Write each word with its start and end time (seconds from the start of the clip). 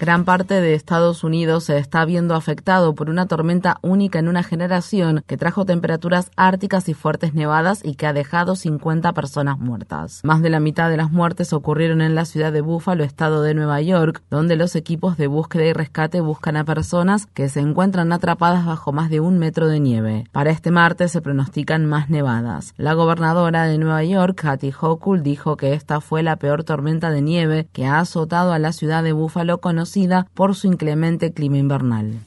Gran 0.00 0.24
parte 0.24 0.62
de 0.62 0.72
Estados 0.72 1.24
Unidos 1.24 1.64
se 1.64 1.76
está 1.76 2.06
viendo 2.06 2.34
afectado 2.34 2.94
por 2.94 3.10
una 3.10 3.26
tormenta 3.26 3.76
única 3.82 4.18
en 4.18 4.28
una 4.28 4.42
generación 4.42 5.22
que 5.26 5.36
trajo 5.36 5.66
temperaturas 5.66 6.30
árticas 6.36 6.88
y 6.88 6.94
fuertes 6.94 7.34
nevadas 7.34 7.82
y 7.84 7.96
que 7.96 8.06
ha 8.06 8.14
dejado 8.14 8.56
50 8.56 9.12
personas 9.12 9.58
muertas. 9.58 10.22
Más 10.24 10.40
de 10.40 10.48
la 10.48 10.58
mitad 10.58 10.88
de 10.88 10.96
las 10.96 11.12
muertes 11.12 11.52
ocurrieron 11.52 12.00
en 12.00 12.14
la 12.14 12.24
ciudad 12.24 12.50
de 12.50 12.62
Buffalo, 12.62 13.04
estado 13.04 13.42
de 13.42 13.52
Nueva 13.52 13.82
York, 13.82 14.22
donde 14.30 14.56
los 14.56 14.74
equipos 14.74 15.18
de 15.18 15.26
búsqueda 15.26 15.66
y 15.66 15.74
rescate 15.74 16.22
buscan 16.22 16.56
a 16.56 16.64
personas 16.64 17.26
que 17.26 17.50
se 17.50 17.60
encuentran 17.60 18.10
atrapadas 18.14 18.64
bajo 18.64 18.92
más 18.92 19.10
de 19.10 19.20
un 19.20 19.38
metro 19.38 19.68
de 19.68 19.80
nieve. 19.80 20.24
Para 20.32 20.48
este 20.48 20.70
martes 20.70 21.12
se 21.12 21.20
pronostican 21.20 21.84
más 21.84 22.08
nevadas. 22.08 22.72
La 22.78 22.94
gobernadora 22.94 23.64
de 23.64 23.76
Nueva 23.76 24.02
York, 24.04 24.40
Kathy 24.40 24.72
Hochul, 24.72 25.22
dijo 25.22 25.58
que 25.58 25.74
esta 25.74 26.00
fue 26.00 26.22
la 26.22 26.36
peor 26.36 26.64
tormenta 26.64 27.10
de 27.10 27.20
nieve 27.20 27.68
que 27.74 27.84
ha 27.84 27.98
azotado 27.98 28.54
a 28.54 28.58
la 28.58 28.72
ciudad 28.72 29.02
de 29.02 29.12
Buffalo 29.12 29.60
conocida 29.60 29.90
por 30.34 30.54
su 30.54 30.66
inclemente 30.66 31.32
clima 31.32 31.58
invernal. 31.58 32.20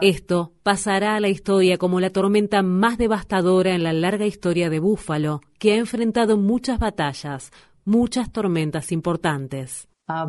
Esto 0.00 0.52
pasará 0.62 1.16
a 1.16 1.20
la 1.20 1.28
historia 1.28 1.76
como 1.76 2.00
la 2.00 2.10
tormenta 2.10 2.62
más 2.62 2.96
devastadora 2.96 3.74
en 3.74 3.82
la 3.82 3.92
larga 3.92 4.24
historia 4.24 4.70
de 4.70 4.78
Búfalo, 4.78 5.42
que 5.58 5.72
ha 5.72 5.76
enfrentado 5.76 6.38
muchas 6.38 6.78
batallas, 6.78 7.50
muchas 7.84 8.32
tormentas 8.32 8.92
importantes. 8.92 9.89
Uh, 10.10 10.26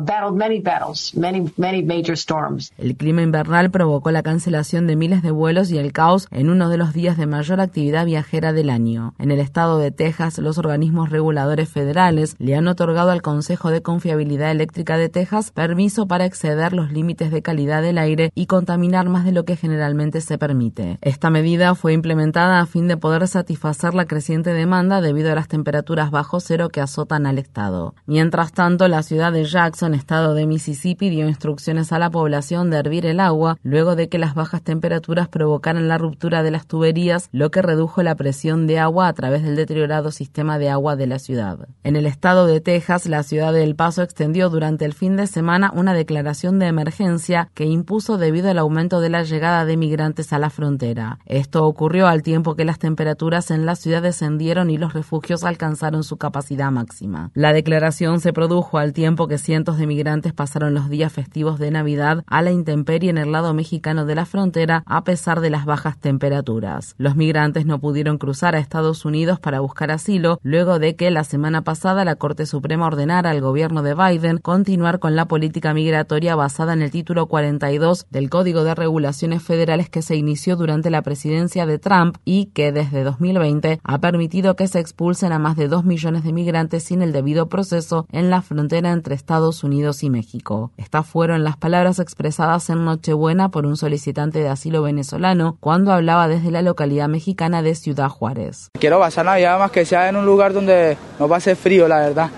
el 2.78 2.96
clima 2.96 3.22
invernal 3.22 3.70
provocó 3.72 4.12
la 4.12 4.22
cancelación 4.22 4.86
de 4.86 4.94
miles 4.94 5.22
de 5.22 5.32
vuelos 5.32 5.72
y 5.72 5.78
el 5.78 5.92
caos 5.92 6.28
en 6.30 6.50
uno 6.50 6.68
de 6.68 6.76
los 6.76 6.92
días 6.92 7.16
de 7.16 7.26
mayor 7.26 7.60
actividad 7.60 8.06
viajera 8.06 8.52
del 8.52 8.70
año. 8.70 9.14
En 9.18 9.32
el 9.32 9.40
estado 9.40 9.78
de 9.78 9.90
Texas, 9.90 10.38
los 10.38 10.58
organismos 10.58 11.10
reguladores 11.10 11.68
federales 11.68 12.36
le 12.38 12.54
han 12.54 12.68
otorgado 12.68 13.10
al 13.10 13.22
Consejo 13.22 13.70
de 13.70 13.82
Confiabilidad 13.82 14.52
Eléctrica 14.52 14.96
de 14.96 15.08
Texas 15.08 15.50
permiso 15.50 16.06
para 16.06 16.26
exceder 16.26 16.74
los 16.74 16.92
límites 16.92 17.32
de 17.32 17.42
calidad 17.42 17.82
del 17.82 17.98
aire 17.98 18.30
y 18.36 18.46
contaminar 18.46 19.08
más 19.08 19.24
de 19.24 19.32
lo 19.32 19.44
que 19.44 19.56
generalmente 19.56 20.20
se 20.20 20.38
permite. 20.38 20.98
Esta 21.00 21.28
medida 21.28 21.74
fue 21.74 21.92
implementada 21.92 22.60
a 22.60 22.66
fin 22.66 22.86
de 22.86 22.96
poder 22.96 23.26
satisfacer 23.26 23.94
la 23.94 24.06
creciente 24.06 24.54
demanda 24.54 25.00
debido 25.00 25.32
a 25.32 25.34
las 25.34 25.48
temperaturas 25.48 26.12
bajo 26.12 26.38
cero 26.38 26.68
que 26.68 26.80
azotan 26.80 27.26
al 27.26 27.38
estado. 27.38 27.96
Mientras 28.06 28.52
tanto, 28.52 28.86
la 28.86 29.02
ciudad 29.02 29.32
de 29.32 29.44
Jack 29.44 29.71
en 29.80 29.94
estado 29.94 30.34
de 30.34 30.46
Mississippi, 30.46 31.08
dio 31.08 31.26
instrucciones 31.26 31.92
a 31.92 31.98
la 31.98 32.10
población 32.10 32.68
de 32.68 32.76
hervir 32.76 33.06
el 33.06 33.20
agua 33.20 33.56
luego 33.62 33.96
de 33.96 34.10
que 34.10 34.18
las 34.18 34.34
bajas 34.34 34.62
temperaturas 34.62 35.28
provocaran 35.28 35.88
la 35.88 35.96
ruptura 35.96 36.42
de 36.42 36.50
las 36.50 36.66
tuberías, 36.66 37.30
lo 37.32 37.50
que 37.50 37.62
redujo 37.62 38.02
la 38.02 38.14
presión 38.14 38.66
de 38.66 38.78
agua 38.78 39.08
a 39.08 39.12
través 39.14 39.42
del 39.42 39.56
deteriorado 39.56 40.10
sistema 40.10 40.58
de 40.58 40.68
agua 40.68 40.94
de 40.96 41.06
la 41.06 41.18
ciudad. 41.18 41.68
En 41.84 41.96
el 41.96 42.04
estado 42.04 42.46
de 42.46 42.60
Texas, 42.60 43.08
la 43.08 43.22
ciudad 43.22 43.54
de 43.54 43.64
El 43.64 43.74
Paso 43.74 44.02
extendió 44.02 44.50
durante 44.50 44.84
el 44.84 44.92
fin 44.92 45.16
de 45.16 45.26
semana 45.26 45.72
una 45.74 45.94
declaración 45.94 46.58
de 46.58 46.66
emergencia 46.66 47.48
que 47.54 47.64
impuso 47.64 48.18
debido 48.18 48.50
al 48.50 48.58
aumento 48.58 49.00
de 49.00 49.08
la 49.08 49.22
llegada 49.22 49.64
de 49.64 49.78
migrantes 49.78 50.32
a 50.34 50.38
la 50.38 50.50
frontera. 50.50 51.18
Esto 51.24 51.64
ocurrió 51.64 52.08
al 52.08 52.22
tiempo 52.22 52.56
que 52.56 52.66
las 52.66 52.78
temperaturas 52.78 53.50
en 53.50 53.64
la 53.64 53.76
ciudad 53.76 54.02
descendieron 54.02 54.68
y 54.68 54.76
los 54.76 54.92
refugios 54.92 55.44
alcanzaron 55.44 56.04
su 56.04 56.16
capacidad 56.16 56.70
máxima. 56.70 57.30
La 57.34 57.52
declaración 57.52 58.20
se 58.20 58.32
produjo 58.32 58.78
al 58.78 58.92
tiempo 58.92 59.28
que 59.28 59.38
cientos 59.38 59.61
de 59.62 59.86
migrantes 59.86 60.32
pasaron 60.32 60.74
los 60.74 60.90
días 60.90 61.12
festivos 61.12 61.60
de 61.60 61.70
Navidad 61.70 62.24
a 62.26 62.42
la 62.42 62.50
intemperie 62.50 63.10
en 63.10 63.18
el 63.18 63.30
lado 63.30 63.54
mexicano 63.54 64.04
de 64.06 64.16
la 64.16 64.26
frontera 64.26 64.82
a 64.86 65.04
pesar 65.04 65.40
de 65.40 65.50
las 65.50 65.64
bajas 65.66 65.98
temperaturas. 65.98 66.96
Los 66.98 67.14
migrantes 67.14 67.64
no 67.64 67.78
pudieron 67.78 68.18
cruzar 68.18 68.56
a 68.56 68.58
Estados 68.58 69.04
Unidos 69.04 69.38
para 69.38 69.60
buscar 69.60 69.92
asilo 69.92 70.40
luego 70.42 70.80
de 70.80 70.96
que 70.96 71.12
la 71.12 71.22
semana 71.22 71.62
pasada 71.62 72.04
la 72.04 72.16
Corte 72.16 72.44
Suprema 72.44 72.88
ordenara 72.88 73.30
al 73.30 73.40
gobierno 73.40 73.82
de 73.82 73.94
Biden 73.94 74.38
continuar 74.38 74.98
con 74.98 75.14
la 75.14 75.26
política 75.26 75.72
migratoria 75.74 76.34
basada 76.34 76.72
en 76.72 76.82
el 76.82 76.90
título 76.90 77.26
42 77.26 78.06
del 78.10 78.28
Código 78.28 78.64
de 78.64 78.74
Regulaciones 78.74 79.44
Federales 79.44 79.88
que 79.88 80.02
se 80.02 80.16
inició 80.16 80.56
durante 80.56 80.90
la 80.90 81.02
presidencia 81.02 81.66
de 81.66 81.78
Trump 81.78 82.16
y 82.24 82.46
que 82.46 82.72
desde 82.72 83.04
2020 83.04 83.78
ha 83.84 83.98
permitido 83.98 84.56
que 84.56 84.66
se 84.66 84.80
expulsen 84.80 85.30
a 85.30 85.38
más 85.38 85.54
de 85.54 85.68
2 85.68 85.84
millones 85.84 86.24
de 86.24 86.32
migrantes 86.32 86.82
sin 86.82 87.00
el 87.00 87.12
debido 87.12 87.48
proceso 87.48 88.06
en 88.10 88.28
la 88.28 88.42
frontera 88.42 88.90
entre 88.90 89.14
Estados 89.14 89.51
Unidos 89.62 90.02
y 90.02 90.10
México. 90.10 90.72
Estas 90.76 91.06
fueron 91.06 91.44
las 91.44 91.56
palabras 91.56 91.98
expresadas 91.98 92.70
en 92.70 92.84
Nochebuena 92.84 93.50
por 93.50 93.66
un 93.66 93.76
solicitante 93.76 94.38
de 94.38 94.48
asilo 94.48 94.82
venezolano 94.82 95.56
cuando 95.60 95.92
hablaba 95.92 96.28
desde 96.28 96.50
la 96.50 96.62
localidad 96.62 97.08
mexicana 97.08 97.62
de 97.62 97.74
Ciudad 97.74 98.08
Juárez. 98.08 98.70
Quiero 98.78 98.98
pasar 98.98 99.26
Navidad 99.26 99.58
más 99.58 99.70
que 99.70 99.84
sea 99.84 100.08
en 100.08 100.16
un 100.16 100.24
lugar 100.24 100.52
donde 100.52 100.96
no 101.18 101.28
pase 101.28 101.54
frío, 101.54 101.86
la 101.86 101.98
verdad. 101.98 102.30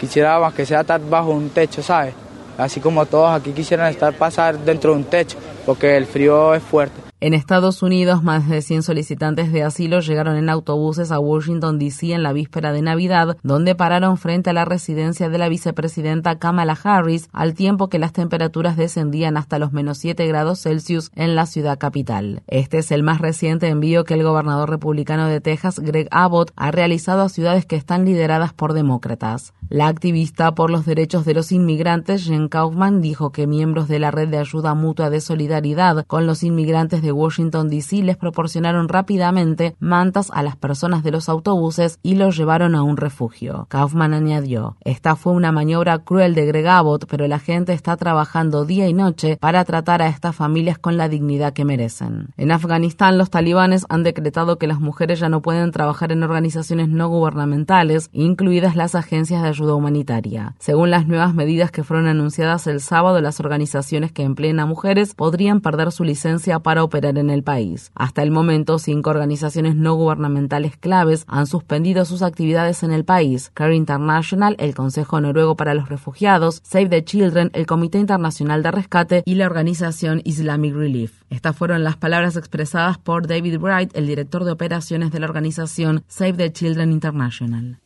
Quisiera 0.00 0.38
más 0.40 0.52
que 0.52 0.66
sea 0.66 0.80
estar 0.80 1.00
bajo 1.08 1.30
un 1.30 1.50
techo, 1.50 1.82
¿sabes? 1.82 2.14
Así 2.58 2.80
como 2.80 3.06
todos 3.06 3.30
aquí 3.30 3.52
quisieran 3.52 3.90
estar 3.90 4.14
pasar 4.14 4.58
dentro 4.58 4.92
de 4.92 4.98
un 4.98 5.04
techo, 5.04 5.38
porque 5.64 5.96
el 5.96 6.06
frío 6.06 6.54
es 6.54 6.62
fuerte. 6.62 7.05
En 7.26 7.34
Estados 7.34 7.82
Unidos, 7.82 8.22
más 8.22 8.48
de 8.48 8.62
100 8.62 8.84
solicitantes 8.84 9.50
de 9.50 9.64
asilo 9.64 9.98
llegaron 9.98 10.36
en 10.36 10.48
autobuses 10.48 11.10
a 11.10 11.18
Washington, 11.18 11.76
D.C. 11.76 12.12
en 12.12 12.22
la 12.22 12.32
víspera 12.32 12.70
de 12.70 12.82
Navidad, 12.82 13.36
donde 13.42 13.74
pararon 13.74 14.16
frente 14.16 14.50
a 14.50 14.52
la 14.52 14.64
residencia 14.64 15.28
de 15.28 15.36
la 15.36 15.48
vicepresidenta 15.48 16.38
Kamala 16.38 16.78
Harris, 16.80 17.28
al 17.32 17.54
tiempo 17.54 17.88
que 17.88 17.98
las 17.98 18.12
temperaturas 18.12 18.76
descendían 18.76 19.36
hasta 19.36 19.58
los 19.58 19.72
menos 19.72 19.98
7 19.98 20.24
grados 20.28 20.60
Celsius 20.60 21.10
en 21.16 21.34
la 21.34 21.46
ciudad 21.46 21.78
capital. 21.78 22.44
Este 22.46 22.78
es 22.78 22.92
el 22.92 23.02
más 23.02 23.20
reciente 23.20 23.66
envío 23.66 24.04
que 24.04 24.14
el 24.14 24.22
gobernador 24.22 24.70
republicano 24.70 25.26
de 25.26 25.40
Texas, 25.40 25.80
Greg 25.80 26.06
Abbott, 26.12 26.52
ha 26.54 26.70
realizado 26.70 27.22
a 27.22 27.28
ciudades 27.28 27.66
que 27.66 27.74
están 27.74 28.04
lideradas 28.04 28.52
por 28.52 28.72
demócratas. 28.72 29.52
La 29.68 29.88
activista 29.88 30.54
por 30.54 30.70
los 30.70 30.86
derechos 30.86 31.24
de 31.24 31.34
los 31.34 31.50
inmigrantes, 31.50 32.22
Jen 32.22 32.46
Kaufman, 32.46 33.00
dijo 33.00 33.32
que 33.32 33.48
miembros 33.48 33.88
de 33.88 33.98
la 33.98 34.12
red 34.12 34.28
de 34.28 34.38
ayuda 34.38 34.74
mutua 34.74 35.10
de 35.10 35.20
solidaridad 35.20 36.06
con 36.06 36.24
los 36.28 36.44
inmigrantes 36.44 37.02
de 37.02 37.15
Washington, 37.16 37.68
D.C. 37.68 38.02
les 38.02 38.16
proporcionaron 38.16 38.88
rápidamente 38.88 39.74
mantas 39.80 40.30
a 40.32 40.42
las 40.42 40.56
personas 40.56 41.02
de 41.02 41.10
los 41.10 41.28
autobuses 41.28 41.98
y 42.02 42.14
los 42.14 42.36
llevaron 42.36 42.74
a 42.74 42.82
un 42.82 42.96
refugio. 42.96 43.66
Kaufman 43.68 44.14
añadió, 44.14 44.76
esta 44.82 45.16
fue 45.16 45.32
una 45.32 45.52
maniobra 45.52 45.98
cruel 45.98 46.34
de 46.34 46.46
Greg 46.46 46.66
Abbott, 46.66 47.06
pero 47.08 47.26
la 47.26 47.38
gente 47.38 47.72
está 47.72 47.96
trabajando 47.96 48.64
día 48.64 48.88
y 48.88 48.92
noche 48.92 49.38
para 49.40 49.64
tratar 49.64 50.02
a 50.02 50.08
estas 50.08 50.36
familias 50.36 50.78
con 50.78 50.96
la 50.96 51.08
dignidad 51.08 51.52
que 51.52 51.64
merecen. 51.64 52.28
En 52.36 52.52
Afganistán, 52.52 53.18
los 53.18 53.30
talibanes 53.30 53.86
han 53.88 54.02
decretado 54.02 54.58
que 54.58 54.66
las 54.66 54.80
mujeres 54.80 55.20
ya 55.20 55.28
no 55.28 55.42
pueden 55.42 55.70
trabajar 55.70 56.12
en 56.12 56.22
organizaciones 56.22 56.88
no 56.88 57.08
gubernamentales, 57.08 58.10
incluidas 58.12 58.76
las 58.76 58.94
agencias 58.94 59.42
de 59.42 59.48
ayuda 59.48 59.74
humanitaria. 59.74 60.54
Según 60.58 60.90
las 60.90 61.06
nuevas 61.06 61.34
medidas 61.34 61.70
que 61.70 61.84
fueron 61.84 62.06
anunciadas 62.06 62.66
el 62.66 62.80
sábado, 62.80 63.20
las 63.20 63.40
organizaciones 63.40 64.12
que 64.12 64.22
empleen 64.22 64.60
a 64.60 64.66
mujeres 64.66 65.14
podrían 65.14 65.60
perder 65.60 65.92
su 65.92 66.04
licencia 66.04 66.58
para 66.58 66.82
operar 66.82 66.95
en 67.04 67.30
el 67.30 67.42
país. 67.42 67.90
Hasta 67.94 68.22
el 68.22 68.30
momento, 68.30 68.78
cinco 68.78 69.10
organizaciones 69.10 69.76
no 69.76 69.94
gubernamentales 69.94 70.76
claves 70.76 71.24
han 71.28 71.46
suspendido 71.46 72.04
sus 72.04 72.22
actividades 72.22 72.82
en 72.82 72.92
el 72.92 73.04
país. 73.04 73.50
Care 73.54 73.76
International, 73.76 74.56
el 74.58 74.74
Consejo 74.74 75.20
Noruego 75.20 75.56
para 75.56 75.74
los 75.74 75.88
Refugiados, 75.88 76.62
Save 76.64 76.88
the 76.88 77.04
Children, 77.04 77.50
el 77.52 77.66
Comité 77.66 77.98
Internacional 77.98 78.62
de 78.62 78.70
Rescate 78.70 79.22
y 79.26 79.34
la 79.34 79.46
organización 79.46 80.22
Islamic 80.24 80.74
Relief. 80.74 81.22
Estas 81.28 81.56
fueron 81.56 81.84
las 81.84 81.96
palabras 81.96 82.36
expresadas 82.36 82.98
por 82.98 83.26
David 83.26 83.58
Wright, 83.58 83.94
el 83.94 84.06
director 84.06 84.44
de 84.44 84.52
operaciones 84.52 85.10
de 85.10 85.20
la 85.20 85.26
organización 85.26 86.04
Save 86.08 86.34
the 86.34 86.52
Children 86.52 86.92
International. 86.92 87.78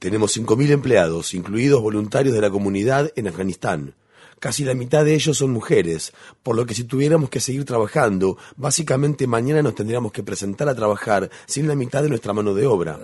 Tenemos 0.00 0.36
5.000 0.36 0.70
empleados, 0.70 1.34
incluidos 1.34 1.80
voluntarios 1.80 2.34
de 2.34 2.40
la 2.40 2.50
comunidad 2.50 3.12
en 3.14 3.28
Afganistán. 3.28 3.94
Casi 4.40 4.64
la 4.64 4.74
mitad 4.74 5.04
de 5.04 5.14
ellos 5.14 5.36
son 5.36 5.52
mujeres, 5.52 6.12
por 6.42 6.56
lo 6.56 6.64
que 6.64 6.74
si 6.74 6.84
tuviéramos 6.84 7.28
que 7.28 7.40
seguir 7.40 7.66
trabajando, 7.66 8.38
básicamente 8.56 9.26
mañana 9.26 9.62
nos 9.62 9.74
tendríamos 9.74 10.12
que 10.12 10.22
presentar 10.22 10.66
a 10.68 10.74
trabajar 10.74 11.30
sin 11.46 11.68
la 11.68 11.74
mitad 11.74 12.02
de 12.02 12.08
nuestra 12.08 12.32
mano 12.32 12.54
de 12.54 12.66
obra. 12.66 12.98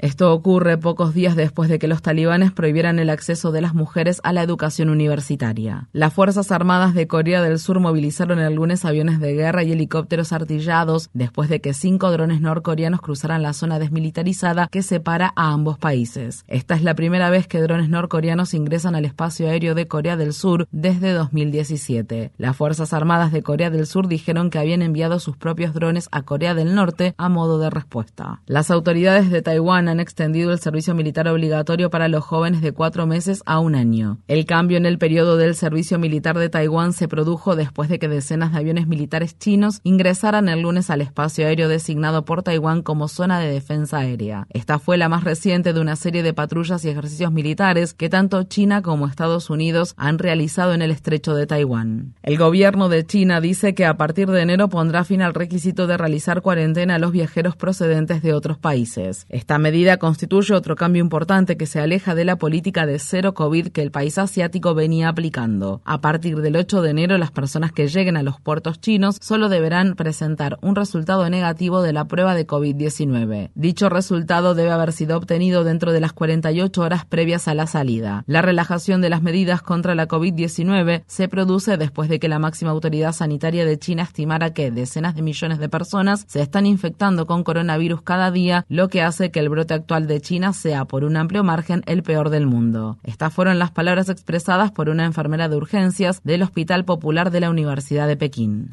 Esto 0.00 0.32
ocurre 0.32 0.78
pocos 0.78 1.12
días 1.12 1.36
después 1.36 1.68
de 1.68 1.78
que 1.78 1.86
los 1.86 2.00
talibanes 2.00 2.52
prohibieran 2.52 2.98
el 2.98 3.10
acceso 3.10 3.52
de 3.52 3.60
las 3.60 3.74
mujeres 3.74 4.18
a 4.24 4.32
la 4.32 4.42
educación 4.42 4.88
universitaria. 4.88 5.88
Las 5.92 6.14
Fuerzas 6.14 6.50
Armadas 6.50 6.94
de 6.94 7.06
Corea 7.06 7.42
del 7.42 7.58
Sur 7.58 7.80
movilizaron 7.80 8.38
el 8.38 8.54
lunes 8.54 8.86
aviones 8.86 9.20
de 9.20 9.34
guerra 9.34 9.62
y 9.62 9.72
helicópteros 9.72 10.32
artillados 10.32 11.10
después 11.12 11.50
de 11.50 11.60
que 11.60 11.74
cinco 11.74 12.10
drones 12.10 12.40
norcoreanos 12.40 13.02
cruzaran 13.02 13.42
la 13.42 13.52
zona 13.52 13.78
desmilitarizada 13.78 14.68
que 14.68 14.82
separa 14.82 15.34
a 15.36 15.52
ambos 15.52 15.76
países. 15.76 16.44
Esta 16.48 16.76
es 16.76 16.82
la 16.82 16.94
primera 16.94 17.28
vez 17.28 17.46
que 17.46 17.60
drones 17.60 17.90
norcoreanos 17.90 18.54
ingresan 18.54 18.94
al 18.94 19.04
espacio 19.04 19.48
aéreo 19.50 19.74
de 19.74 19.86
Corea 19.86 20.16
del 20.16 20.32
Sur 20.32 20.66
desde 20.70 21.12
2017. 21.12 22.32
Las 22.38 22.56
Fuerzas 22.56 22.94
Armadas 22.94 23.32
de 23.32 23.42
Corea 23.42 23.68
del 23.68 23.86
Sur 23.86 24.08
dijeron 24.08 24.48
que 24.48 24.58
habían 24.58 24.80
enviado 24.80 25.18
sus 25.18 25.36
propios 25.36 25.74
drones 25.74 26.08
a 26.10 26.22
Corea 26.22 26.54
del 26.54 26.74
Norte 26.74 27.14
a 27.18 27.28
modo 27.28 27.58
de 27.58 27.68
respuesta. 27.68 28.40
Las 28.46 28.70
autoridades 28.70 29.30
de 29.30 29.42
Taiwán 29.42 29.89
han 29.90 30.00
extendido 30.00 30.52
el 30.52 30.58
servicio 30.58 30.94
militar 30.94 31.28
obligatorio 31.28 31.90
para 31.90 32.08
los 32.08 32.24
jóvenes 32.24 32.62
de 32.62 32.72
cuatro 32.72 33.06
meses 33.06 33.42
a 33.46 33.58
un 33.58 33.74
año. 33.74 34.18
El 34.28 34.46
cambio 34.46 34.76
en 34.76 34.86
el 34.86 34.98
periodo 34.98 35.36
del 35.36 35.54
servicio 35.54 35.98
militar 35.98 36.38
de 36.38 36.48
Taiwán 36.48 36.92
se 36.92 37.08
produjo 37.08 37.56
después 37.56 37.88
de 37.88 37.98
que 37.98 38.08
decenas 38.08 38.52
de 38.52 38.58
aviones 38.58 38.86
militares 38.86 39.38
chinos 39.38 39.80
ingresaran 39.82 40.48
el 40.48 40.60
lunes 40.62 40.90
al 40.90 41.00
espacio 41.00 41.46
aéreo 41.46 41.68
designado 41.68 42.24
por 42.24 42.42
Taiwán 42.42 42.82
como 42.82 43.08
zona 43.08 43.40
de 43.40 43.50
defensa 43.52 43.98
aérea. 43.98 44.46
Esta 44.50 44.78
fue 44.78 44.96
la 44.96 45.08
más 45.08 45.24
reciente 45.24 45.72
de 45.72 45.80
una 45.80 45.96
serie 45.96 46.22
de 46.22 46.34
patrullas 46.34 46.84
y 46.84 46.88
ejercicios 46.88 47.32
militares 47.32 47.94
que 47.94 48.08
tanto 48.08 48.42
China 48.44 48.82
como 48.82 49.06
Estados 49.06 49.50
Unidos 49.50 49.94
han 49.96 50.18
realizado 50.18 50.72
en 50.74 50.82
el 50.82 50.90
estrecho 50.90 51.34
de 51.34 51.46
Taiwán. 51.46 52.14
El 52.22 52.38
gobierno 52.38 52.88
de 52.88 53.04
China 53.04 53.40
dice 53.40 53.74
que 53.74 53.86
a 53.86 53.96
partir 53.96 54.30
de 54.30 54.42
enero 54.42 54.68
pondrá 54.68 55.04
fin 55.04 55.22
al 55.22 55.34
requisito 55.34 55.86
de 55.86 55.96
realizar 55.96 56.42
cuarentena 56.42 56.94
a 56.94 56.98
los 56.98 57.12
viajeros 57.12 57.56
procedentes 57.56 58.22
de 58.22 58.34
otros 58.34 58.58
países. 58.58 59.26
Esta 59.28 59.58
constituye 59.98 60.54
otro 60.54 60.74
cambio 60.74 61.00
importante 61.00 61.56
que 61.56 61.66
se 61.66 61.80
aleja 61.80 62.14
de 62.14 62.24
la 62.24 62.36
política 62.36 62.86
de 62.86 62.98
cero 62.98 63.34
COVID 63.34 63.68
que 63.68 63.82
el 63.82 63.90
país 63.90 64.18
asiático 64.18 64.74
venía 64.74 65.08
aplicando. 65.08 65.80
A 65.84 66.00
partir 66.00 66.40
del 66.40 66.56
8 66.56 66.82
de 66.82 66.90
enero, 66.90 67.18
las 67.18 67.30
personas 67.30 67.72
que 67.72 67.88
lleguen 67.88 68.16
a 68.16 68.22
los 68.22 68.40
puertos 68.40 68.80
chinos 68.80 69.18
solo 69.20 69.48
deberán 69.48 69.94
presentar 69.94 70.58
un 70.60 70.74
resultado 70.76 71.28
negativo 71.30 71.82
de 71.82 71.92
la 71.92 72.06
prueba 72.06 72.34
de 72.34 72.46
COVID-19. 72.46 73.50
Dicho 73.54 73.88
resultado 73.88 74.54
debe 74.54 74.70
haber 74.70 74.92
sido 74.92 75.16
obtenido 75.16 75.64
dentro 75.64 75.92
de 75.92 76.00
las 76.00 76.12
48 76.12 76.80
horas 76.82 77.04
previas 77.04 77.48
a 77.48 77.54
la 77.54 77.66
salida. 77.66 78.24
La 78.26 78.42
relajación 78.42 79.00
de 79.00 79.10
las 79.10 79.22
medidas 79.22 79.62
contra 79.62 79.94
la 79.94 80.08
COVID-19 80.08 81.04
se 81.06 81.28
produce 81.28 81.76
después 81.76 82.08
de 82.08 82.18
que 82.18 82.28
la 82.28 82.38
máxima 82.38 82.70
autoridad 82.70 83.12
sanitaria 83.12 83.64
de 83.64 83.78
China 83.78 84.02
estimara 84.02 84.52
que 84.52 84.70
decenas 84.70 85.14
de 85.14 85.22
millones 85.22 85.58
de 85.58 85.68
personas 85.68 86.24
se 86.26 86.42
están 86.42 86.66
infectando 86.66 87.26
con 87.26 87.44
coronavirus 87.44 88.02
cada 88.02 88.30
día, 88.30 88.64
lo 88.68 88.88
que 88.88 89.02
hace 89.02 89.30
que 89.30 89.40
el 89.40 89.48
brote 89.48 89.59
actual 89.68 90.06
de 90.06 90.20
China 90.20 90.52
sea 90.52 90.84
por 90.84 91.04
un 91.04 91.16
amplio 91.16 91.44
margen 91.44 91.82
el 91.86 92.02
peor 92.02 92.30
del 92.30 92.46
mundo. 92.46 92.98
Estas 93.04 93.32
fueron 93.32 93.58
las 93.58 93.70
palabras 93.70 94.08
expresadas 94.08 94.70
por 94.72 94.88
una 94.88 95.04
enfermera 95.04 95.48
de 95.48 95.56
urgencias 95.56 96.20
del 96.24 96.42
Hospital 96.42 96.84
Popular 96.84 97.30
de 97.30 97.40
la 97.40 97.50
Universidad 97.50 98.08
de 98.08 98.16
Pekín. 98.16 98.70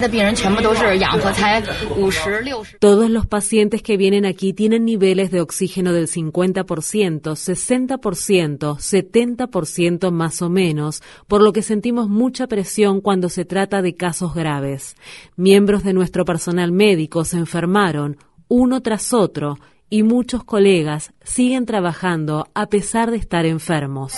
Todos 2.79 3.09
los 3.09 3.25
pacientes 3.25 3.81
que 3.81 3.97
vienen 3.97 4.25
aquí 4.25 4.53
tienen 4.53 4.85
niveles 4.85 5.31
de 5.31 5.41
oxígeno 5.41 5.93
del 5.93 6.07
50%, 6.07 7.21
60%, 7.21 8.77
70% 8.77 10.11
más 10.11 10.41
o 10.41 10.49
menos, 10.49 11.01
por 11.27 11.41
lo 11.41 11.53
que 11.53 11.61
sentimos 11.61 12.09
mucha 12.09 12.47
presión 12.47 13.01
cuando 13.01 13.29
se 13.29 13.45
trata 13.45 13.81
de 13.81 13.95
casos 13.95 14.33
graves. 14.33 14.95
Miembros 15.35 15.83
de 15.83 15.93
nuestro 15.93 16.25
personal 16.25 16.71
médico 16.71 17.25
se 17.25 17.37
enfermaron 17.37 18.17
uno 18.47 18.81
tras 18.81 19.13
otro 19.13 19.57
y 19.89 20.03
muchos 20.03 20.43
colegas 20.43 21.13
siguen 21.27 21.65
trabajando 21.65 22.47
a 22.55 22.67
pesar 22.67 23.11
de 23.11 23.17
estar 23.17 23.45
enfermos. 23.45 24.13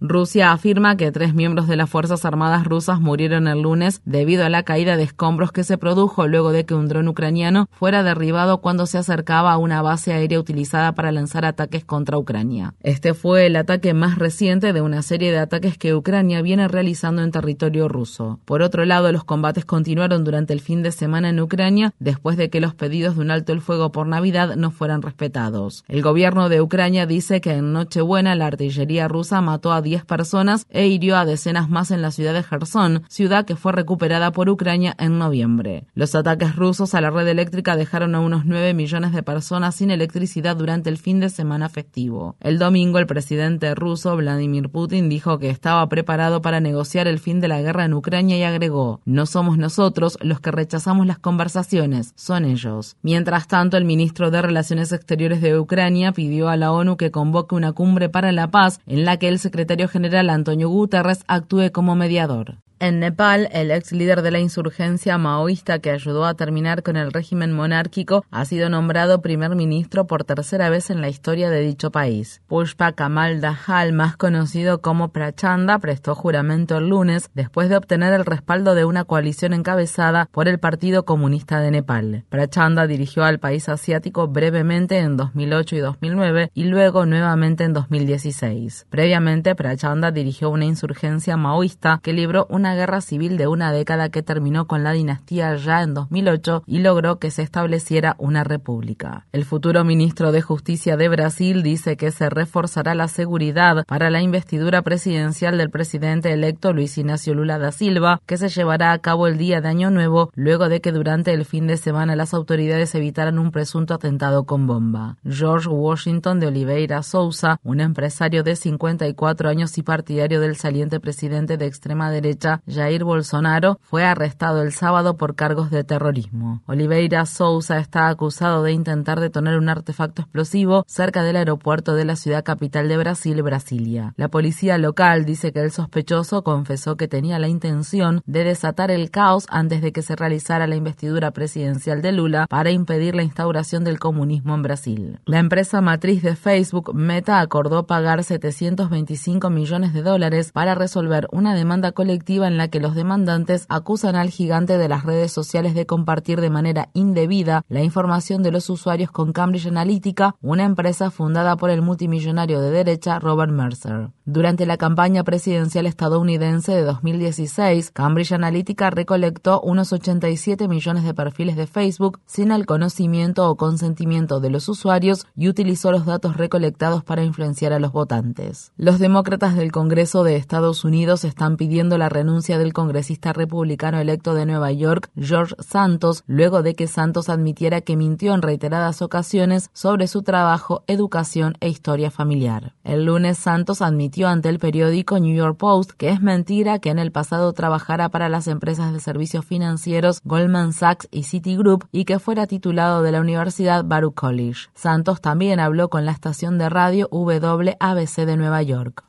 Rusia 0.00 0.52
afirma 0.52 0.96
que 0.96 1.12
tres 1.12 1.34
miembros 1.34 1.66
de 1.66 1.76
las 1.76 1.90
Fuerzas 1.90 2.24
Armadas 2.24 2.64
rusas 2.64 3.00
murieron 3.00 3.48
el 3.48 3.62
lunes 3.62 4.00
debido 4.04 4.44
a 4.44 4.48
la 4.48 4.62
caída 4.62 4.96
de 4.96 5.02
escombros 5.02 5.52
que 5.52 5.64
se 5.64 5.78
produjo 5.78 6.26
luego 6.28 6.52
de 6.52 6.64
que 6.64 6.74
un 6.74 6.88
dron 6.88 7.08
ucraniano 7.08 7.68
fuera 7.72 8.02
derribado 8.02 8.60
cuando 8.60 8.86
se 8.86 8.98
acercaba 8.98 9.52
a 9.52 9.58
una 9.58 9.82
base 9.82 10.12
aérea 10.12 10.38
utilizada 10.38 10.92
para 10.92 11.12
lanzar 11.12 11.44
ataques 11.44 11.84
contra 11.84 12.16
Ucrania. 12.16 12.74
Este 12.82 13.14
fue 13.14 13.46
el 13.46 13.56
ataque 13.56 13.94
más 13.94 14.16
reciente 14.16 14.72
de 14.72 14.80
una 14.80 15.02
serie 15.02 15.32
de 15.32 15.38
ataques 15.38 15.76
que 15.76 15.94
Ucrania 15.94 16.40
viene 16.40 16.68
realizando 16.68 17.22
en 17.22 17.32
territorio 17.32 17.88
ruso. 17.88 18.38
Por 18.44 18.62
otro 18.62 18.84
lado, 18.84 19.10
los 19.10 19.24
combates 19.24 19.64
continuaron 19.64 20.24
durante 20.24 20.52
el 20.52 20.60
fin 20.60 20.82
de 20.82 20.92
semana 20.92 21.30
en 21.30 21.40
Ucrania 21.40 21.92
después 21.98 22.36
de 22.36 22.48
que 22.48 22.60
los 22.60 22.74
pedidos 22.74 23.16
de 23.16 23.22
un 23.22 23.30
alto 23.30 23.52
el 23.52 23.60
fuego 23.60 23.90
por 23.92 24.03
Navidad 24.06 24.56
no 24.56 24.70
fueran 24.70 25.02
respetados. 25.02 25.84
El 25.88 26.02
gobierno 26.02 26.48
de 26.48 26.60
Ucrania 26.60 27.06
dice 27.06 27.40
que 27.40 27.52
en 27.52 27.72
Nochebuena 27.72 28.34
la 28.34 28.46
artillería 28.46 29.08
rusa 29.08 29.40
mató 29.40 29.72
a 29.72 29.82
10 29.82 30.04
personas 30.04 30.66
e 30.70 30.86
hirió 30.86 31.16
a 31.16 31.24
decenas 31.24 31.68
más 31.68 31.90
en 31.90 32.02
la 32.02 32.10
ciudad 32.10 32.34
de 32.34 32.42
Gerson, 32.42 33.02
ciudad 33.08 33.44
que 33.44 33.56
fue 33.56 33.72
recuperada 33.72 34.32
por 34.32 34.48
Ucrania 34.48 34.94
en 34.98 35.18
noviembre. 35.18 35.86
Los 35.94 36.14
ataques 36.14 36.56
rusos 36.56 36.94
a 36.94 37.00
la 37.00 37.10
red 37.10 37.28
eléctrica 37.28 37.76
dejaron 37.76 38.14
a 38.14 38.20
unos 38.20 38.44
9 38.44 38.74
millones 38.74 39.12
de 39.12 39.22
personas 39.22 39.74
sin 39.76 39.90
electricidad 39.90 40.56
durante 40.56 40.90
el 40.90 40.98
fin 40.98 41.20
de 41.20 41.30
semana 41.30 41.68
festivo. 41.68 42.36
El 42.40 42.58
domingo 42.58 42.98
el 42.98 43.06
presidente 43.06 43.74
ruso 43.74 44.16
Vladimir 44.16 44.68
Putin 44.68 45.08
dijo 45.08 45.38
que 45.38 45.50
estaba 45.50 45.88
preparado 45.88 46.42
para 46.42 46.60
negociar 46.60 47.08
el 47.08 47.18
fin 47.18 47.40
de 47.40 47.48
la 47.48 47.60
guerra 47.60 47.84
en 47.84 47.94
Ucrania 47.94 48.36
y 48.36 48.42
agregó, 48.42 49.00
no 49.04 49.26
somos 49.26 49.58
nosotros 49.58 50.18
los 50.20 50.40
que 50.40 50.50
rechazamos 50.50 51.06
las 51.06 51.18
conversaciones, 51.18 52.12
son 52.16 52.44
ellos. 52.44 52.96
Mientras 53.02 53.48
tanto, 53.48 53.76
el 53.76 53.84
ministro 53.94 54.32
de 54.32 54.42
Relaciones 54.42 54.90
Exteriores 54.90 55.40
de 55.40 55.56
Ucrania 55.56 56.10
pidió 56.10 56.48
a 56.48 56.56
la 56.56 56.72
ONU 56.72 56.96
que 56.96 57.12
convoque 57.12 57.54
una 57.54 57.70
cumbre 57.70 58.08
para 58.08 58.32
la 58.32 58.50
paz 58.50 58.80
en 58.88 59.04
la 59.04 59.18
que 59.18 59.28
el 59.28 59.38
secretario 59.38 59.86
general 59.86 60.30
Antonio 60.30 60.68
Guterres 60.68 61.22
actúe 61.28 61.70
como 61.72 61.94
mediador. 61.94 62.56
En 62.84 63.00
Nepal, 63.00 63.48
el 63.50 63.70
ex 63.70 63.92
líder 63.92 64.20
de 64.20 64.30
la 64.30 64.40
insurgencia 64.40 65.16
maoísta 65.16 65.78
que 65.78 65.90
ayudó 65.90 66.26
a 66.26 66.34
terminar 66.34 66.82
con 66.82 66.98
el 66.98 67.14
régimen 67.14 67.50
monárquico 67.50 68.26
ha 68.30 68.44
sido 68.44 68.68
nombrado 68.68 69.22
primer 69.22 69.56
ministro 69.56 70.06
por 70.06 70.24
tercera 70.24 70.68
vez 70.68 70.90
en 70.90 71.00
la 71.00 71.08
historia 71.08 71.48
de 71.48 71.62
dicho 71.62 71.90
país. 71.90 72.42
Pushpa 72.46 72.92
Kamal 72.92 73.40
Dahal, 73.40 73.94
más 73.94 74.18
conocido 74.18 74.82
como 74.82 75.12
Prachanda, 75.12 75.78
prestó 75.78 76.14
juramento 76.14 76.76
el 76.76 76.90
lunes 76.90 77.30
después 77.32 77.70
de 77.70 77.78
obtener 77.78 78.12
el 78.12 78.26
respaldo 78.26 78.74
de 78.74 78.84
una 78.84 79.04
coalición 79.04 79.54
encabezada 79.54 80.28
por 80.30 80.46
el 80.46 80.58
Partido 80.58 81.06
Comunista 81.06 81.60
de 81.60 81.70
Nepal. 81.70 82.24
Prachanda 82.28 82.86
dirigió 82.86 83.24
al 83.24 83.38
país 83.38 83.66
asiático 83.70 84.28
brevemente 84.28 84.98
en 84.98 85.16
2008 85.16 85.76
y 85.76 85.78
2009 85.78 86.50
y 86.52 86.64
luego 86.64 87.06
nuevamente 87.06 87.64
en 87.64 87.72
2016. 87.72 88.88
Previamente, 88.90 89.54
Prachanda 89.54 90.10
dirigió 90.10 90.50
una 90.50 90.66
insurgencia 90.66 91.38
maoísta 91.38 91.98
que 92.02 92.12
libró 92.12 92.46
una 92.50 92.73
guerra 92.74 93.00
civil 93.00 93.36
de 93.36 93.46
una 93.46 93.72
década 93.72 94.08
que 94.08 94.22
terminó 94.22 94.66
con 94.66 94.84
la 94.84 94.92
dinastía 94.92 95.54
ya 95.56 95.82
en 95.82 95.94
2008 95.94 96.64
y 96.66 96.78
logró 96.78 97.18
que 97.18 97.30
se 97.30 97.42
estableciera 97.42 98.16
una 98.18 98.44
república. 98.44 99.26
El 99.32 99.44
futuro 99.44 99.84
ministro 99.84 100.32
de 100.32 100.42
Justicia 100.42 100.96
de 100.96 101.08
Brasil 101.08 101.62
dice 101.62 101.96
que 101.96 102.10
se 102.10 102.30
reforzará 102.30 102.94
la 102.94 103.08
seguridad 103.08 103.84
para 103.86 104.10
la 104.10 104.22
investidura 104.22 104.82
presidencial 104.82 105.58
del 105.58 105.70
presidente 105.70 106.32
electo 106.32 106.72
Luis 106.72 106.96
Ignacio 106.98 107.34
Lula 107.34 107.58
da 107.58 107.72
Silva, 107.72 108.20
que 108.26 108.36
se 108.36 108.48
llevará 108.48 108.92
a 108.92 108.98
cabo 108.98 109.26
el 109.26 109.38
día 109.38 109.60
de 109.60 109.68
Año 109.68 109.90
Nuevo, 109.90 110.30
luego 110.34 110.68
de 110.68 110.80
que 110.80 110.92
durante 110.92 111.32
el 111.32 111.44
fin 111.44 111.66
de 111.66 111.76
semana 111.76 112.16
las 112.16 112.34
autoridades 112.34 112.94
evitaran 112.94 113.38
un 113.38 113.50
presunto 113.50 113.94
atentado 113.94 114.44
con 114.44 114.66
bomba. 114.66 115.16
George 115.24 115.68
Washington 115.68 116.40
de 116.40 116.46
Oliveira 116.48 117.02
Souza, 117.02 117.58
un 117.62 117.80
empresario 117.80 118.42
de 118.42 118.56
54 118.56 119.48
años 119.48 119.76
y 119.78 119.82
partidario 119.82 120.40
del 120.40 120.56
saliente 120.56 121.00
presidente 121.00 121.56
de 121.56 121.66
extrema 121.66 122.10
derecha, 122.10 122.53
Jair 122.66 123.04
Bolsonaro, 123.04 123.78
fue 123.82 124.04
arrestado 124.04 124.62
el 124.62 124.72
sábado 124.72 125.16
por 125.16 125.34
cargos 125.34 125.70
de 125.70 125.84
terrorismo. 125.84 126.62
Oliveira 126.66 127.26
Souza 127.26 127.78
está 127.78 128.08
acusado 128.08 128.62
de 128.62 128.72
intentar 128.72 129.20
detonar 129.20 129.58
un 129.58 129.68
artefacto 129.68 130.22
explosivo 130.22 130.84
cerca 130.86 131.22
del 131.22 131.36
aeropuerto 131.36 131.94
de 131.94 132.04
la 132.04 132.16
ciudad 132.16 132.44
capital 132.44 132.88
de 132.88 132.96
Brasil, 132.96 133.42
Brasilia. 133.42 134.14
La 134.16 134.28
policía 134.28 134.78
local 134.78 135.24
dice 135.24 135.52
que 135.52 135.60
el 135.60 135.70
sospechoso 135.70 136.42
confesó 136.44 136.96
que 136.96 137.08
tenía 137.08 137.38
la 137.38 137.48
intención 137.48 138.22
de 138.26 138.44
desatar 138.44 138.90
el 138.90 139.10
caos 139.10 139.46
antes 139.48 139.82
de 139.82 139.92
que 139.92 140.02
se 140.02 140.16
realizara 140.16 140.66
la 140.66 140.76
investidura 140.76 141.30
presidencial 141.30 142.02
de 142.02 142.12
Lula 142.12 142.46
para 142.48 142.70
impedir 142.70 143.14
la 143.14 143.22
instauración 143.22 143.84
del 143.84 143.98
comunismo 143.98 144.54
en 144.54 144.62
Brasil. 144.62 145.20
La 145.24 145.38
empresa 145.38 145.80
matriz 145.80 146.22
de 146.22 146.36
Facebook, 146.36 146.94
Meta, 146.94 147.40
acordó 147.40 147.86
pagar 147.86 148.22
725 148.22 149.50
millones 149.50 149.92
de 149.92 150.02
dólares 150.02 150.52
para 150.52 150.74
resolver 150.74 151.28
una 151.32 151.54
demanda 151.54 151.92
colectiva 151.92 152.43
en 152.46 152.56
la 152.56 152.68
que 152.68 152.80
los 152.80 152.94
demandantes 152.94 153.66
acusan 153.68 154.16
al 154.16 154.30
gigante 154.30 154.78
de 154.78 154.88
las 154.88 155.04
redes 155.04 155.32
sociales 155.32 155.74
de 155.74 155.86
compartir 155.86 156.40
de 156.40 156.50
manera 156.50 156.90
indebida 156.94 157.64
la 157.68 157.82
información 157.82 158.42
de 158.42 158.50
los 158.50 158.70
usuarios 158.70 159.10
con 159.10 159.32
Cambridge 159.32 159.66
Analytica, 159.66 160.36
una 160.40 160.64
empresa 160.64 161.10
fundada 161.10 161.56
por 161.56 161.70
el 161.70 161.82
multimillonario 161.82 162.60
de 162.60 162.70
derecha 162.70 163.18
Robert 163.18 163.52
Mercer. 163.52 164.10
Durante 164.26 164.64
la 164.64 164.78
campaña 164.78 165.22
presidencial 165.22 165.84
estadounidense 165.84 166.72
de 166.72 166.82
2016, 166.82 167.90
Cambridge 167.90 168.32
Analytica 168.32 168.88
recolectó 168.88 169.60
unos 169.60 169.92
87 169.92 170.66
millones 170.66 171.04
de 171.04 171.12
perfiles 171.12 171.56
de 171.56 171.66
Facebook 171.66 172.20
sin 172.24 172.50
el 172.50 172.64
conocimiento 172.64 173.50
o 173.50 173.56
consentimiento 173.56 174.40
de 174.40 174.48
los 174.48 174.66
usuarios 174.70 175.26
y 175.36 175.48
utilizó 175.48 175.92
los 175.92 176.06
datos 176.06 176.38
recolectados 176.38 177.04
para 177.04 177.22
influenciar 177.22 177.74
a 177.74 177.78
los 177.78 177.92
votantes. 177.92 178.72
Los 178.78 178.98
demócratas 178.98 179.56
del 179.56 179.72
Congreso 179.72 180.24
de 180.24 180.36
Estados 180.36 180.86
Unidos 180.86 181.24
están 181.24 181.58
pidiendo 181.58 181.98
la 181.98 182.08
renuncia 182.08 182.56
del 182.56 182.72
congresista 182.72 183.34
republicano 183.34 183.98
electo 183.98 184.32
de 184.32 184.46
Nueva 184.46 184.72
York, 184.72 185.10
George 185.16 185.54
Santos, 185.58 186.24
luego 186.26 186.62
de 186.62 186.74
que 186.74 186.86
Santos 186.86 187.28
admitiera 187.28 187.82
que 187.82 187.98
mintió 187.98 188.32
en 188.32 188.40
reiteradas 188.40 189.02
ocasiones 189.02 189.68
sobre 189.74 190.06
su 190.06 190.22
trabajo, 190.22 190.82
educación 190.86 191.58
e 191.60 191.68
historia 191.68 192.10
familiar. 192.10 192.72
El 192.84 193.04
lunes 193.04 193.36
Santos 193.36 193.82
admitió 193.82 194.13
ante 194.22 194.48
el 194.48 194.60
periódico 194.60 195.18
New 195.18 195.34
York 195.34 195.58
Post 195.58 195.90
que 195.92 196.10
es 196.10 196.22
mentira 196.22 196.78
que 196.78 196.90
en 196.90 196.98
el 196.98 197.10
pasado 197.10 197.52
trabajara 197.52 198.08
para 198.08 198.28
las 198.28 198.46
empresas 198.46 198.92
de 198.92 199.00
servicios 199.00 199.44
financieros 199.44 200.20
Goldman 200.24 200.72
Sachs 200.72 201.08
y 201.10 201.24
Citigroup 201.24 201.84
y 201.90 202.04
que 202.04 202.20
fuera 202.20 202.46
titulado 202.46 203.02
de 203.02 203.12
la 203.12 203.20
Universidad 203.20 203.84
Baruch 203.84 204.14
College. 204.14 204.68
Santos 204.74 205.20
también 205.20 205.58
habló 205.60 205.88
con 205.88 206.06
la 206.06 206.12
estación 206.12 206.58
de 206.58 206.68
radio 206.68 207.08
WABC 207.10 208.24
de 208.24 208.36
Nueva 208.36 208.62
York. 208.62 209.04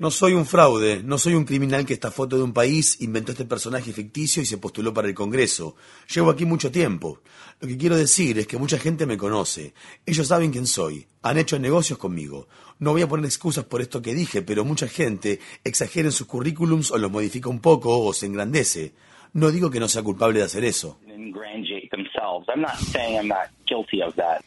No 0.00 0.10
soy 0.10 0.34
un 0.34 0.46
fraude, 0.46 1.02
no 1.02 1.18
soy 1.18 1.34
un 1.34 1.44
criminal 1.44 1.86
que 1.86 1.94
estafó 1.94 2.28
todo 2.28 2.44
un 2.44 2.52
país, 2.52 3.00
inventó 3.00 3.32
este 3.32 3.44
personaje 3.44 3.92
ficticio 3.92 4.42
y 4.42 4.46
se 4.46 4.58
postuló 4.58 4.92
para 4.92 5.08
el 5.08 5.14
Congreso. 5.14 5.76
Llevo 6.12 6.30
aquí 6.30 6.44
mucho 6.44 6.70
tiempo. 6.70 7.20
Lo 7.60 7.68
que 7.68 7.78
quiero 7.78 7.96
decir 7.96 8.38
es 8.38 8.46
que 8.46 8.58
mucha 8.58 8.78
gente 8.78 9.06
me 9.06 9.16
conoce. 9.16 9.74
Ellos 10.04 10.26
saben 10.26 10.50
quién 10.50 10.66
soy. 10.66 11.06
Han 11.22 11.38
hecho 11.38 11.58
negocios 11.58 11.98
conmigo. 11.98 12.48
No 12.78 12.92
voy 12.92 13.02
a 13.02 13.08
poner 13.08 13.26
excusas 13.26 13.64
por 13.64 13.80
esto 13.80 14.02
que 14.02 14.14
dije, 14.14 14.42
pero 14.42 14.64
mucha 14.64 14.88
gente 14.88 15.40
exagera 15.62 16.08
en 16.08 16.12
sus 16.12 16.26
currículums 16.26 16.90
o 16.90 16.98
los 16.98 17.10
modifica 17.10 17.48
un 17.48 17.60
poco 17.60 17.98
o 18.00 18.12
se 18.12 18.26
engrandece. 18.26 18.94
No 19.32 19.50
digo 19.50 19.70
que 19.70 19.80
no 19.80 19.88
sea 19.88 20.02
culpable 20.02 20.40
de 20.40 20.44
hacer 20.44 20.64
eso. 20.64 20.98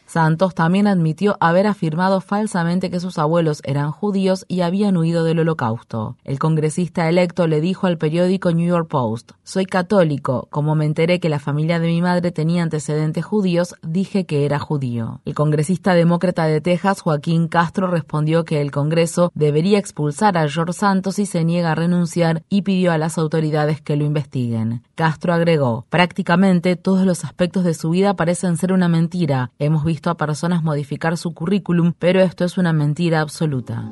Santos 0.06 0.54
también 0.54 0.86
admitió 0.86 1.36
haber 1.40 1.66
afirmado 1.66 2.20
falsamente 2.20 2.90
que 2.90 3.00
sus 3.00 3.18
abuelos 3.18 3.60
eran 3.64 3.90
judíos 3.90 4.44
y 4.48 4.60
habían 4.60 4.96
huido 4.96 5.24
del 5.24 5.40
holocausto. 5.40 6.16
El 6.24 6.38
congresista 6.38 7.08
electo 7.08 7.46
le 7.46 7.60
dijo 7.60 7.86
al 7.86 7.98
periódico 7.98 8.52
New 8.52 8.68
York 8.68 8.88
Post, 8.88 9.32
soy 9.42 9.66
católico, 9.66 10.46
como 10.50 10.74
me 10.74 10.84
enteré 10.84 11.20
que 11.20 11.28
la 11.28 11.38
familia 11.38 11.78
de 11.78 11.88
mi 11.88 12.00
madre 12.00 12.30
tenía 12.30 12.62
antecedentes 12.62 13.24
judíos, 13.24 13.74
dije 13.82 14.24
que 14.24 14.44
era 14.44 14.58
judío. 14.58 15.20
El 15.24 15.34
congresista 15.34 15.94
demócrata 15.94 16.46
de 16.46 16.60
Texas, 16.60 17.00
Joaquín 17.02 17.48
Castro, 17.48 17.88
respondió 17.88 18.44
que 18.44 18.60
el 18.60 18.70
Congreso 18.70 19.32
debería 19.34 19.78
expulsar 19.78 20.36
a 20.38 20.48
George 20.48 20.72
Santos 20.72 21.18
y 21.18 21.26
se 21.26 21.44
niega 21.44 21.72
a 21.72 21.74
renunciar 21.74 22.42
y 22.48 22.62
pidió 22.62 22.92
a 22.92 22.98
las 22.98 23.18
autoridades 23.18 23.80
que 23.80 23.96
lo 23.96 24.04
investiguen. 24.04 24.82
Castro 24.94 25.32
agregó, 25.32 25.86
prácticamente 25.90 26.76
todos 26.76 27.04
los 27.04 27.24
aspectos 27.24 27.64
de 27.64 27.74
su 27.74 27.90
vida 27.90 28.14
parecen 28.14 28.56
ser 28.56 28.72
una 28.72 28.88
mentira. 28.88 29.07
Hemos 29.58 29.84
visto 29.84 30.10
a 30.10 30.16
personas 30.16 30.62
modificar 30.62 31.16
su 31.16 31.34
currículum, 31.34 31.92
pero 31.98 32.20
esto 32.20 32.44
es 32.44 32.56
una 32.58 32.72
mentira 32.72 33.20
absoluta. 33.20 33.84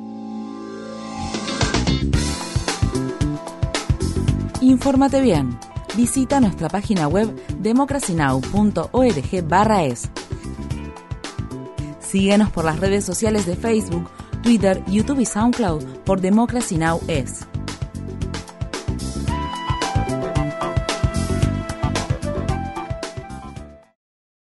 Infórmate 4.61 5.19
bien. 5.21 5.59
Visita 5.95 6.39
nuestra 6.39 6.69
página 6.69 7.07
web 7.07 7.35
democracynow.org/es. 7.59 10.09
Síguenos 11.99 12.51
por 12.51 12.65
las 12.65 12.79
redes 12.79 13.05
sociales 13.05 13.45
de 13.45 13.55
Facebook, 13.55 14.09
Twitter, 14.43 14.83
YouTube 14.87 15.19
y 15.19 15.25
SoundCloud 15.25 15.83
por 16.05 16.21
Democracy 16.21 16.77
Now! 16.77 17.01
es. 17.07 17.47